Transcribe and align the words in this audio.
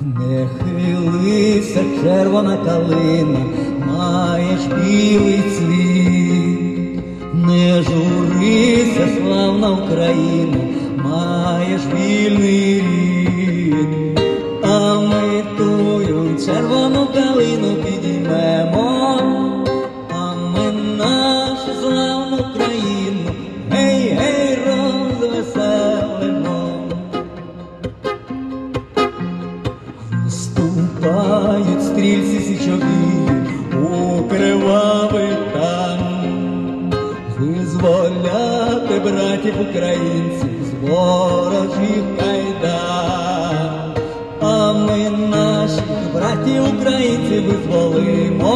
Не 0.00 0.48
хилися, 0.58 1.84
червона 2.02 2.56
калина, 2.56 3.38
маєш 3.86 4.60
білий 4.60 5.42
цвіт, 5.58 7.00
не 7.34 7.82
журися, 7.82 9.08
славна 9.18 9.70
Україна, 9.70 10.60
маєш 11.04 11.80
вільний 11.94 12.74
рід, 12.80 13.29
Ступають 31.00 31.82
стрільці 31.84 32.40
січові 32.40 33.30
у 33.72 34.22
кривавий 34.28 35.28
там, 35.52 36.92
визволяти 37.38 39.00
братів 39.04 39.54
українців 39.70 40.50
з 40.64 40.88
ворожих 40.88 42.04
кайдан, 42.18 43.94
а 44.40 44.72
ми 44.72 45.10
наших 45.10 45.84
братів 46.14 46.78
українців 46.78 47.44
визволимо, 47.46 48.54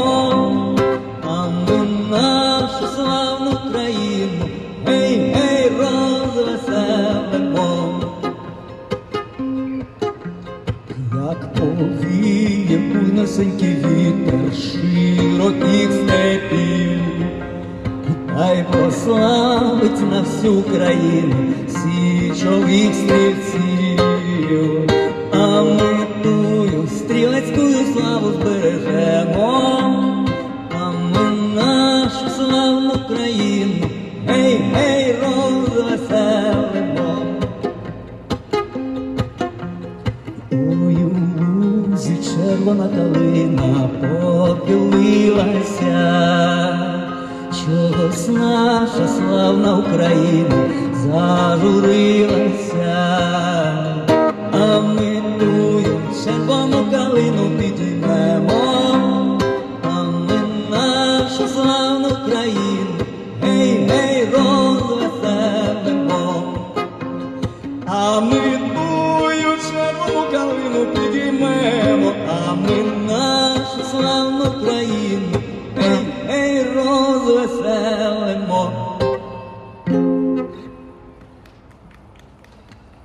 а 1.28 1.48
ми 1.48 1.86
нашу 2.10 2.86
славну 2.96 3.53
буйносенький 13.36 13.74
вітер 13.74 14.54
широких 14.54 15.92
степів, 15.92 17.00
та 18.28 18.52
й 18.52 18.62
прославить 18.62 20.10
на 20.10 20.20
всю 20.20 20.62
країну 20.62 21.34
січових 21.68 22.94
стрільців, 22.94 24.00
а 25.32 25.62
ми 25.62 26.06
тую 26.22 26.88
стрілецьку 26.88 27.60
славу 27.92 28.32
збережемо, 28.32 30.26
а 30.70 30.90
ми 30.90 31.30
нашу 31.54 32.28
славну 32.36 32.92
країну, 33.08 33.86
гей, 34.28 34.60
гей, 34.74 35.14
розвеселимо. 35.22 36.64
Червона 42.34 42.88
калина 42.88 43.88
попілилася, 44.00 45.94
чогось 47.50 48.28
наша 48.28 49.08
славна 49.08 49.78
Україна 49.78 50.64
зажурилася, 51.04 52.96
а 54.52 54.80
ми 54.80 55.22
тую 55.38 56.00
червону 56.24 56.84
калину 56.90 57.50
підіймемо, 57.58 58.60
а 59.82 60.02
ми 60.02 60.38
нашу 60.70 61.48
славну 61.48 62.08
країну, 62.26 62.94
гей, 63.42 63.88
гей, 63.90 64.28
розвеселимо. 64.32 66.22
А 67.86 68.20
ми 68.20 68.40
тую 68.74 69.56
червону 69.70 70.22
калину 70.32 70.86
підіймемо, 70.94 72.12
more 77.96 78.28
and 78.28 78.48
more. 78.48 78.93